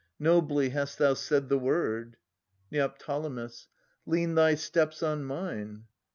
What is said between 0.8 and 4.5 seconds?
thou said the word. Neo. Lean